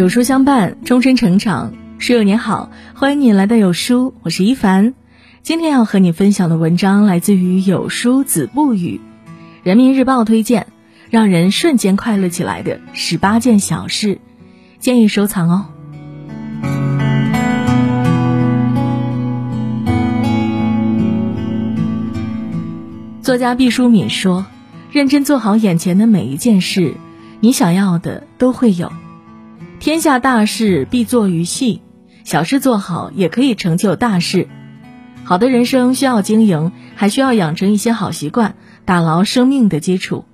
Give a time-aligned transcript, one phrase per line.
[0.00, 1.74] 有书相伴，终身成长。
[1.98, 4.94] 书友您好，欢迎你来到有书，我是一凡。
[5.42, 8.98] 今天要和你分享的文章来自于有书子不语，
[9.62, 10.68] 人民日报推荐，
[11.10, 14.22] 让人瞬间快乐起来的十八件小事，
[14.78, 15.66] 建议收藏哦。
[23.20, 24.46] 作家毕淑敏说
[24.90, 26.94] ：“认真做好眼前的每一件事，
[27.40, 28.90] 你想要的都会有。”
[29.80, 31.80] 天下大事必作于细，
[32.24, 34.46] 小事做好也可以成就大事。
[35.24, 40.26] 好的人生需要经营，还需要养成一些好习惯，打牢生命的基础。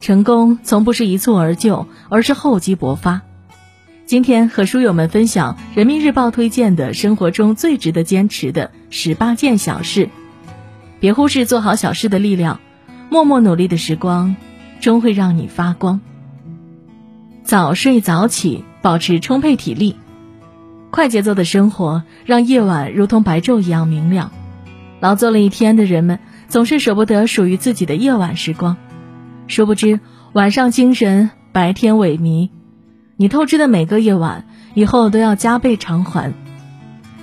[0.00, 3.22] 成功从不是一蹴而就，而是厚积薄发。
[4.06, 10.10] 今天和书友们分享《人民日报》推荐的生活中最值得坚持的十八件小事。
[10.98, 12.58] 别忽视做好小事的力量，
[13.08, 14.34] 默默努力的时光，
[14.80, 16.00] 终会让你发光。
[17.44, 19.96] 早睡早起，保持充沛体力。
[20.90, 24.32] 快节奏的生活让夜晚如同白昼一样明亮。
[24.98, 28.78] 劳作了一天的人们总是舍不得属于自己的夜晚时光，
[29.46, 30.00] 殊不知
[30.32, 32.48] 晚上精神，白天萎靡。
[33.16, 36.32] 你透支的每个夜晚，以后都要加倍偿还。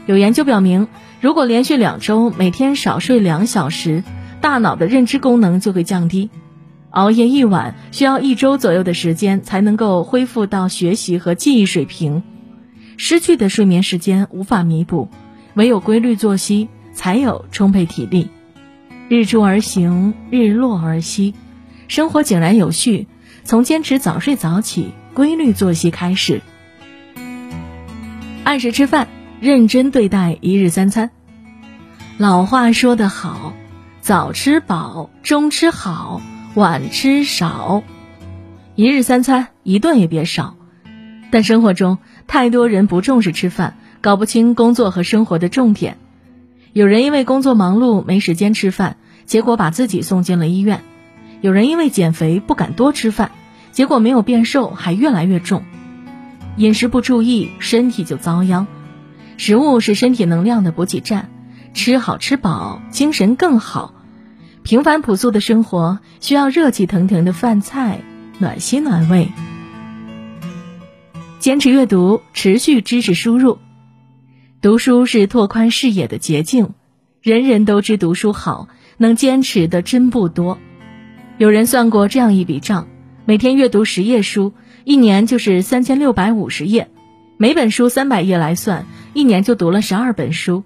[0.06, 0.88] 有研究表明，
[1.20, 4.04] 如果连续两周每天少睡两小时，
[4.40, 6.30] 大脑的认知功能就会降低。
[6.92, 12.22] 熬夜一晚需要一周左右的时间才能够恢复到学习和记忆水平，
[12.98, 15.08] 失去的睡眠时间无法弥补，
[15.54, 18.30] 唯有规律作息才有充沛体力。
[19.08, 21.34] 日出而行，日落而息，
[21.88, 23.08] 生活井然有序，
[23.46, 26.42] 从坚持早睡早起、规律作息开始。
[28.44, 29.08] 按时吃饭，
[29.40, 31.10] 认真对待一日三餐。
[32.18, 33.54] 老话说得好，
[34.02, 36.22] 早吃饱，中吃好。
[36.54, 37.82] 晚吃少，
[38.76, 40.58] 一日三餐一顿也别少。
[41.32, 41.98] 但生活中
[42.28, 45.96] 太多人不重视吃饭，搞不清工作和生活的重点。
[46.74, 50.80] 有人因为工作忙碌没时间吃饭，结果把自己送进了医院；
[51.40, 53.32] 有人因为减肥不敢多吃饭，
[53.72, 55.64] 结果没有变瘦还越来越重。
[56.58, 58.68] 饮食不注意，身体就遭殃。
[59.38, 61.30] 食物是身体能量的补给站，
[61.74, 63.94] 吃好吃饱，精神更好。
[64.64, 68.02] 平凡朴素的生活需要热气腾腾的饭菜，
[68.38, 69.28] 暖心暖胃。
[71.40, 73.58] 坚持阅读，持续知识输入。
[74.62, 76.76] 读书是拓宽视野的捷径，
[77.22, 78.68] 人人都知读书好，
[78.98, 80.60] 能坚持的真不多。
[81.40, 82.88] 有人算过这样一笔账：
[83.26, 86.92] 每天阅读十页书，一年就是三千六百五十页，
[87.38, 88.86] 每本书三百页来算，
[89.16, 90.64] 一年就读了十二本书。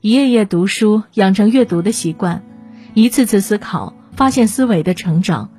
[0.00, 2.44] 一页页读书，养成阅读的习惯。
[2.94, 5.50] 一次次思考，发现思维的成长，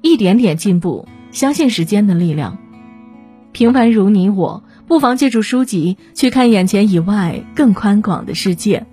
[0.00, 2.58] 一点点进步，相信时间的力量。
[3.50, 8.86] 平凡如你我，不妨借助书籍去看眼前以外更宽广的世界。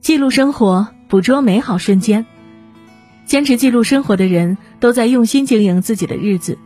[0.00, 2.26] 记录生活，捕捉美好瞬间。
[3.24, 6.58] 坚持记录生活的人，都在用心经营自己的日子。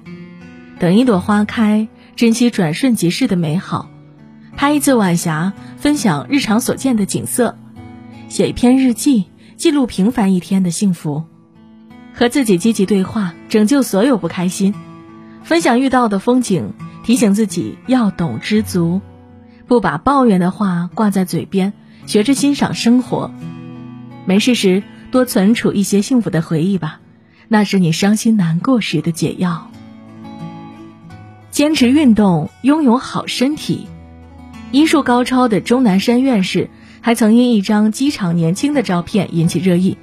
[0.79, 3.91] 等一朵花开，珍惜转瞬即逝的美好。
[4.57, 7.59] 拍一次晚霞，分享日常所见的景色。
[8.31, 9.27] 写一篇日记。
[9.59, 11.25] 记录平凡一天的幸福，
[12.15, 14.73] 和自己积极对话，拯救所有不开心；
[15.43, 19.01] 分享遇到的风景，提醒自己要懂知足，
[19.67, 21.73] 不把抱怨的话挂在嘴边，
[22.07, 23.33] 学着欣赏生活。
[24.27, 27.01] 没事时多存储一些幸福的回忆吧，
[27.49, 29.73] 那是你伤心难过时的解药。
[31.51, 33.89] 坚持运动，拥有好身体。
[34.71, 36.71] 医术高超的钟南山院士。
[37.01, 39.97] 还曾因一张机场年轻的照片引起热议。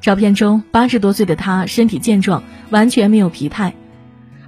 [0.00, 3.74] 照片中八十多岁的他身体健壮，完全没有疲态，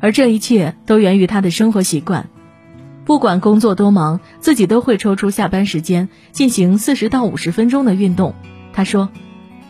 [0.01, 2.29] 而这一切都源于他的生活习惯。
[3.05, 8.35] 不管工作多忙，自己都会抽出下班时间进行四十到五十分钟的运动。
[8.73, 9.09] 他说：“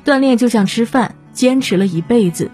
[0.05, 2.51] 锻炼就像吃饭，坚持了一辈子。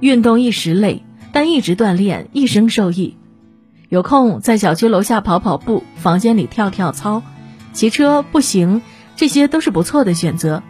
[0.00, 3.16] 运动一时累，但一直锻炼一生受益。
[3.88, 7.22] 有空在小区楼下跑跑步，房间里跳跳操。”
[7.78, 8.82] 骑车、步行，
[9.14, 10.64] 这些都是不错的选择。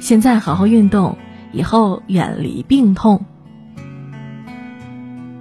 [0.00, 1.18] 现在好好运动，
[1.52, 3.26] 以后远离病痛。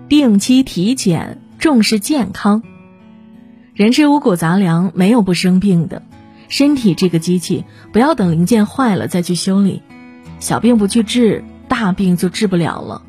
[0.10, 2.63] 定期体检，重视健康。
[3.74, 6.04] 人吃五谷杂粮，没有不生病的。
[6.50, 7.63] 身体这个机器，
[7.94, 9.81] 不要等零件坏了再去修理。
[10.42, 13.04] 小病不去治，大病就治不了了。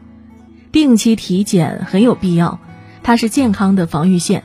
[0.70, 2.60] 定期体检很有必要，
[3.02, 4.44] 它是健康的防御线。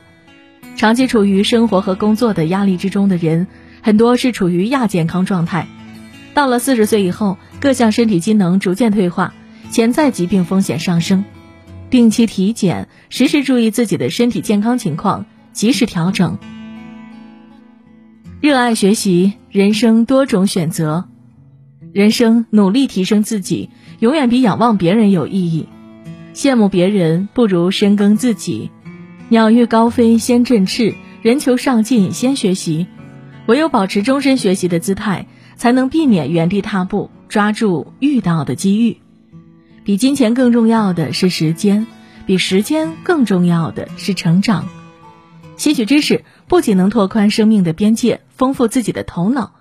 [0.76, 3.46] 长期处于生活和工作的压力之中的人，
[3.80, 5.66] 很多是处于亚健康状态。
[6.34, 9.32] 到了四十岁以后，各项身体机能逐渐退化，
[9.70, 11.24] 潜在疾病风险上升。
[11.88, 16.36] 定期体检，时时注意自己的身体健康情况，及时调整。
[18.42, 21.08] 热爱学习，人生多种选择。
[21.94, 23.70] 人生努力提升自己，
[24.00, 25.68] 永远比仰望别人有意义。
[26.34, 28.70] 羡慕别人，不如深耕自己。
[29.28, 32.86] 鸟欲高飞先振翅，人求上进先学习。
[33.46, 35.26] 唯有保持终身学习的姿态，
[35.56, 38.98] 才能避免原地踏步，抓住遇到的机遇。
[39.82, 41.88] 比金钱更重要的是时间，
[42.24, 44.68] 比时间更重要的是成长。
[45.56, 49.54] 吸取知识不仅能拓宽生命的边界，丰富自己的头脑，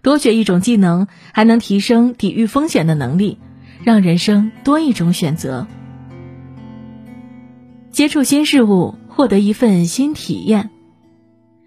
[0.00, 3.38] 多学一种技能还能提升抵御风险的能力，
[3.82, 5.66] 让人生多一种选择。
[7.90, 10.70] 接触新事物，获得一份新体验。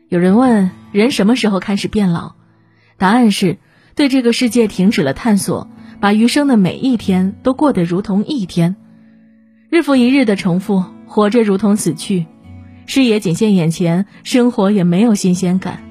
[0.07, 2.35] 有人问：人什么时候开始变老？
[2.97, 3.57] 答案是：
[3.93, 5.69] 对这个世界停止了探索。
[5.99, 8.77] 把余生的每一天都过得如同一天，
[9.69, 12.25] 日复一日的重复，活着如同死去，
[12.85, 15.83] 视野仅限眼前，生活也没有新鲜感。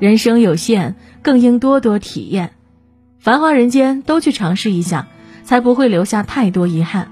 [0.00, 2.52] 人生有限，更应多多体验，
[3.18, 5.08] 繁华人间都去尝试一下，
[5.44, 7.10] 才不会留下太多遗憾。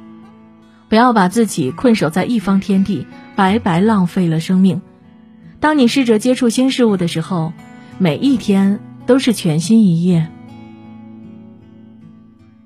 [0.91, 3.07] 不要把自己困守在一方天地，
[3.37, 4.83] 白白浪费了生命。
[5.61, 7.53] 当你试着接触新事物的时候，
[7.99, 10.29] 每一天都是全新一页。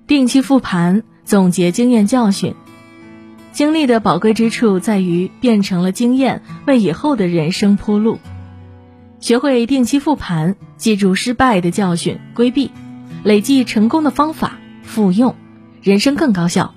[0.07, 2.55] 定期复盘，总结经验教训。
[3.53, 8.19] 经历的宝贵之处在于变成了经验，为以后的人生铺路。
[9.19, 12.71] 学会定期复盘，记住失败的教训，规避；
[13.25, 15.35] 累计成功的方法，复用，
[15.83, 16.76] 人生更高效。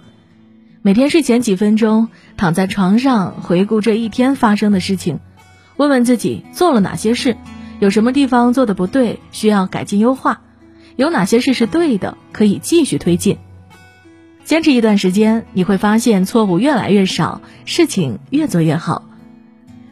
[0.82, 5.20] 每天睡前几分钟，躺在床上回顾这一天发生的事情，
[5.76, 7.36] 问问自己做了哪些事，
[7.80, 10.40] 有什么地方做的不对，需要改进优化。
[10.96, 13.38] 有哪些事是对的，可以继续推进。
[14.46, 19.04] 坚持一段时间，你会发现错误越来越少，事情越做越好。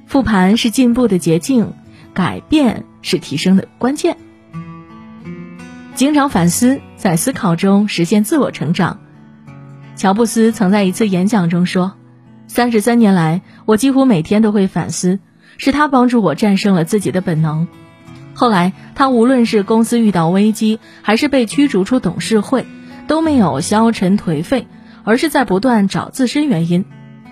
[0.05, 1.73] 复盘是进步的捷径，
[2.13, 4.15] 改变是提升的关键。
[5.95, 9.01] 经常反思，在思考中实现自我成长。
[9.97, 11.93] 乔布斯曾在一次演讲中说
[12.45, 15.17] ：“三十三年来，我几乎每天都会反思，
[15.57, 17.67] 是他帮助我战胜了自己的本能。”
[18.35, 22.67] 后来，他无论是公司遇到危机，还是被驱逐出董事会，
[23.07, 24.67] 都没有消沉颓废，
[25.03, 26.85] 而是在不断找自身原因，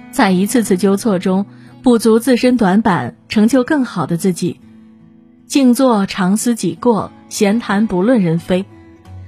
[0.09, 1.45] 在一次次纠错中
[1.83, 4.59] 补足自身短板，成就更好的自己。
[5.45, 8.65] 静坐常思己过，闲谈不论人非。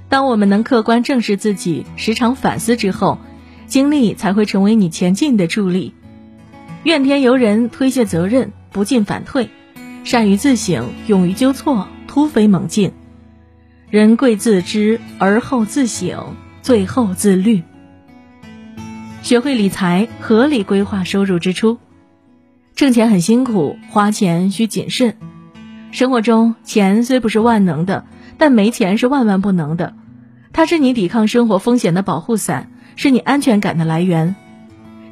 [0.08, 3.18] 当我们能客观正视自己，时常反思之后，
[3.68, 5.94] 经历才会成为你前进的助力。
[6.82, 9.50] 怨天尤人，推卸责任，不进反退。
[10.04, 12.92] 善于自省，勇于纠错，突飞猛进。
[13.90, 17.62] 人贵自知，而后自省，最后自律。
[19.22, 21.78] 学会理财，合理规划收入支出。
[22.74, 25.16] 挣钱很辛苦，花钱需谨慎。
[25.90, 28.06] 生活中，钱虽不是万能的，
[28.38, 29.94] 但没钱是万万不能的。
[30.52, 34.34] 它是你抵抗生活风险的保护伞，是你安全感的来源。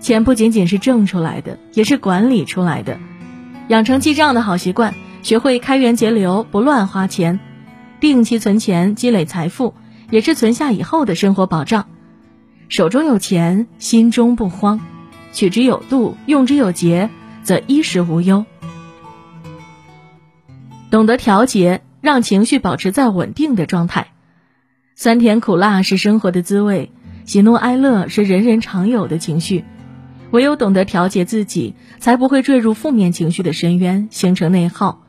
[0.01, 2.99] 钱不仅仅是挣出来的，也是管理出来的。
[3.69, 4.93] 养成记账的好习惯，
[5.23, 7.39] 学会开源节流，不乱花钱，
[8.01, 9.73] 定期存钱积累财富，
[10.11, 11.87] 也是存下以后的生活保障。
[12.69, 14.81] 手中有钱，心中不慌，
[15.33, 17.09] 取之有度，用之有节，
[17.45, 18.45] 则衣食无忧。
[20.91, 24.09] 懂得调节，让情绪保持在稳定的状态。
[24.97, 26.91] 酸甜苦辣是生活的滋味，
[27.27, 29.65] 喜怒哀乐是人人常有的情绪。
[30.31, 35.03] 唯有懂得调节自己，才不会坠入负面情绪的深渊，形成内耗。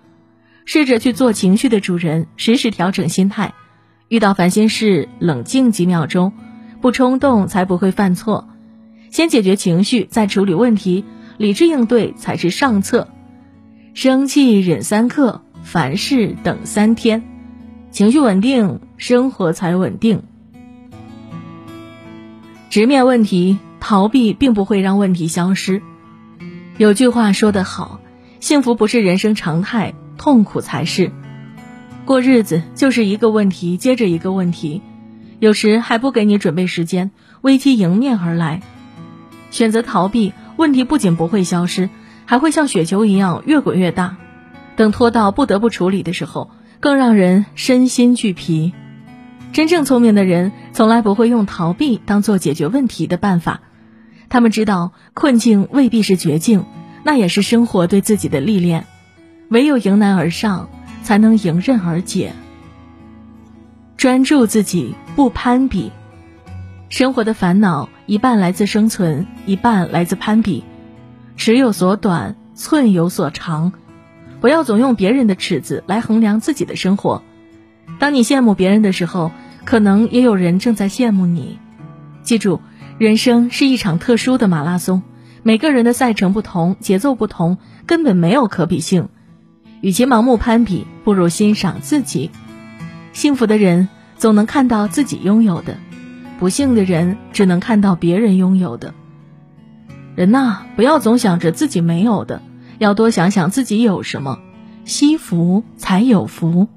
[0.66, 3.54] 试着去做情绪的主人，时时调整心态。
[4.10, 6.34] 遇到烦心事，冷静几秒钟，
[6.82, 8.48] 不冲动，才不会犯错。
[9.12, 11.06] 先解决情绪，再处理问题，
[11.38, 13.08] 理智应对才是上策。
[13.94, 17.24] 生气忍三刻，凡事等三天。
[17.92, 20.24] 情绪稳定，生活才稳定。
[22.70, 23.60] 直面问题。
[23.80, 25.82] 逃避并不会让问题消失。
[26.78, 28.02] 有句话说得好
[28.42, 31.12] ：“幸福不是人生常态，痛苦才是。”
[32.04, 34.82] 过日子就是一个问题接着一个问题，
[35.40, 38.62] 有时还不给你准备时间，危机迎面而来。
[39.52, 41.90] 选择逃避，问题不仅不会消失，
[42.26, 44.18] 还会像雪球一样越滚越大。
[44.76, 48.74] 等拖到不得不处理的时候，更让人身心俱疲。
[49.54, 53.62] 真正聪明的人，从来不会用逃避当做解决问题的办法。
[54.30, 56.66] 他们知道困境未必是绝境，
[57.04, 58.86] 那也是生活对自己的历练。
[59.50, 60.70] 唯有迎难而上，
[61.04, 62.34] 才能迎刃而解。
[63.96, 65.92] 专注自己，不攀比。
[66.90, 70.64] 生活的烦恼一半来自生存，一半来自攀比。
[71.36, 73.72] 尺有所短，寸有所长，
[74.40, 77.24] 不要总用别人的尺子来衡量自己的生活。
[78.00, 79.32] 当你羡慕别人的时候，
[79.66, 81.60] 可能也有人正在羡慕你。
[82.22, 82.62] 记住，
[82.98, 85.02] 人生是一场特殊的马拉松，
[85.44, 89.10] 每个人的赛程不同，节奏不同，根本没有可比性。
[89.82, 92.32] 与其盲目攀比，不如欣赏自己。
[93.14, 95.78] 幸福的人总能看到自己拥有的，
[96.40, 98.94] 不幸的人只能看到别人拥有的。
[100.16, 102.42] 人呐，不要总想着自己没有的，
[102.80, 104.40] 要多想想自己有什么，
[104.86, 106.68] 惜福才有福。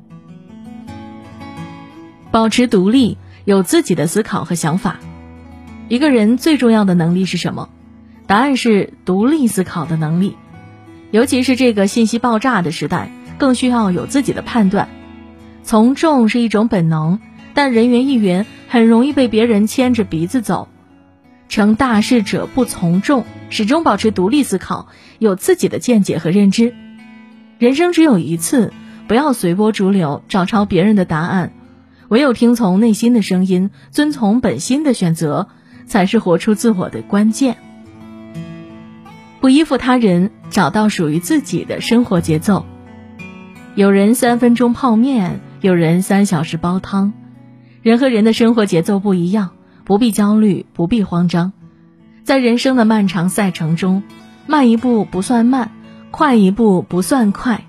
[2.30, 5.00] 保持独立，有自己的思考和想法。
[5.88, 7.68] 一个人最重要的能力是什么？
[8.26, 10.36] 答案是独立思考的能力。
[11.10, 14.88] 尤其是这个信息爆炸的时代，更需要有自己的判断。
[15.64, 17.18] 从众是一种本能，
[17.52, 20.68] 但人云亦云很容易被别人牵着鼻子走。
[21.48, 24.86] 成大事者不从众，始终保持独立思考，
[25.18, 26.72] 有自己的见解和认知。
[27.58, 28.72] 人生只有一次，
[29.08, 31.52] 不要随波逐流，照抄别人的答案。
[32.10, 35.46] 唯有听从内心的声音，遵从本心的选择，
[35.86, 37.56] 才是活出自我的关键。
[39.40, 42.66] 不依附他人，找到属于自己的生活节奏。
[43.76, 47.12] 有人三分钟泡面，有人三小时煲汤。
[47.82, 49.50] 人和人的生活节奏不一样。
[49.84, 51.52] 不必焦虑，不必慌张，
[52.22, 54.04] 在人生的漫长赛程中，
[54.46, 55.72] 慢一步不算慢，
[56.12, 57.64] 快一步不算快。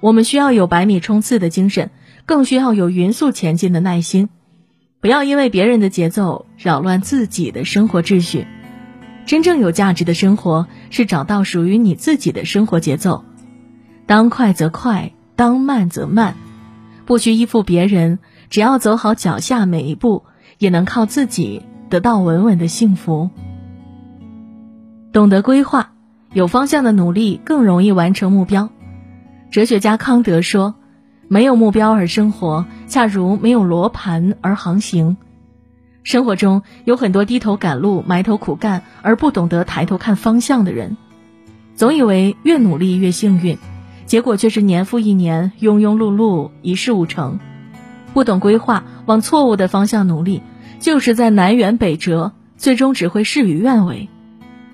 [0.00, 1.90] 我们需要有百米冲刺的精神，
[2.30, 4.28] 更需要有匀速前进的耐心。
[5.00, 8.46] 不要因为别人的节奏扰乱自己的生活秩序。
[9.26, 13.24] 真正有价值的生活是找到属于你自己的生活节奏。
[14.06, 16.36] 当快则快，当慢则慢，
[17.04, 20.22] 不需依附别人，只要走好脚下每一步。
[20.58, 23.30] 也能靠自己得到稳稳的幸福。
[25.10, 25.94] 懂得规划，
[26.32, 28.68] 有方向的努力更容易完成目标。
[29.50, 30.74] 哲学家康德说
[31.32, 35.16] ：“没有目标而生活，恰如没有罗盘而航行。”
[36.02, 40.96] 生活中有很多低头赶路、埋头苦干而不懂得抬头看方向的人，
[41.76, 43.58] 总以为越努力越幸运，
[44.06, 47.38] 结果却是年复一年庸庸碌碌，一事无成。
[48.12, 50.42] 不懂规划，往错误的方向努力。
[50.80, 54.08] 就是在南辕北辙，最终只会事与愿违。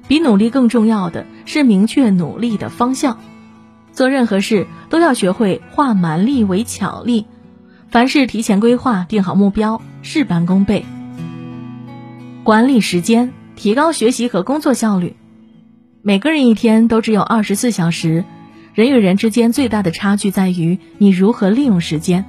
[0.08, 3.18] 比努力更重要的是明确努力的方向。
[3.96, 7.24] 做任何事都要学会化蛮力为巧力，
[7.90, 10.84] 凡事提前规划，定好目标，事半功倍。
[12.44, 15.16] 管理时间，提高学习和工作效率。
[16.02, 18.26] 每个人一天都只有二十四小时，
[18.74, 22.26] 人与人之间最大的差距在于你如何利用时间。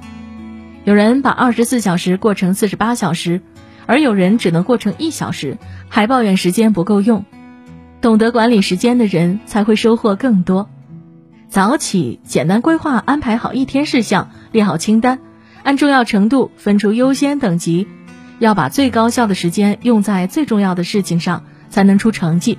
[0.84, 3.42] 有人把二十四小时过成四十八小时。
[3.84, 5.58] 而有人只能过成一小时，
[5.88, 7.26] 还抱怨时间不够用。
[8.00, 10.68] 懂得管理时间的人才会收获更多。
[11.48, 15.18] 早起，简单规划安排好一天事项，列好清单，
[15.62, 17.88] 按重要程度分出优先等级，
[18.38, 22.58] 要把最高效的时间用在最重要的事情上，才能出成绩。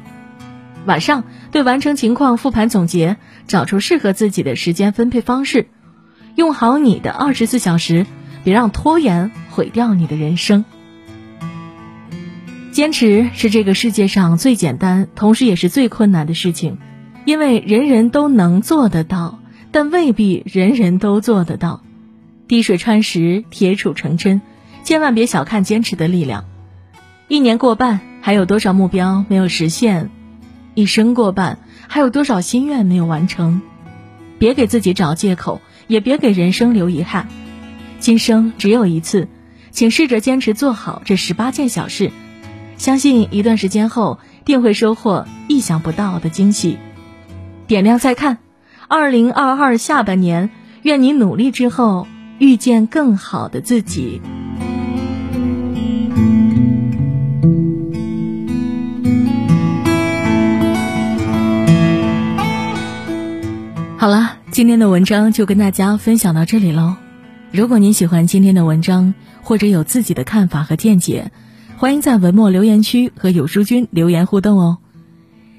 [0.88, 3.18] 晚上对完成情况复盘总结，
[3.48, 5.68] 找出适合自己的时间分配方式，
[6.34, 8.08] 用好你的二十四小时，
[8.44, 10.66] 别让拖延毁掉你的人生。
[12.72, 16.80] 坚持是这个世界上最简单，同时也是最困难的事情，
[17.30, 19.38] 因为人人都能做得到，
[19.72, 21.84] 但未必人人都做得到。
[22.48, 24.42] 滴水穿石，铁杵成针，
[24.84, 26.46] 千万别小看坚持的力量。
[27.28, 30.10] 一年过半，还有多少目标没有实现？
[30.74, 33.62] 一生过半，还有多少心愿没有完成？
[34.40, 37.28] 别给自己找借口，也别给人生留遗憾。
[38.00, 39.28] 今生只有一次，
[39.70, 42.10] 请试着坚持做好这十八件小事。
[42.78, 46.80] 相信一段时间后，定会收获意想不到的惊喜。
[47.70, 48.40] 点亮再看，
[48.88, 50.50] 二零二二下半年，
[50.82, 52.08] 愿你努力之后
[52.40, 54.20] 遇见更好的自己。
[64.00, 66.96] 好了，今天的文章就跟大家分享到这里喽。
[67.52, 71.32] 如果您喜欢今天的文章，或者有自己的看法和见解，
[71.78, 74.80] 欢迎在文末留言区和有书君留言互动哦。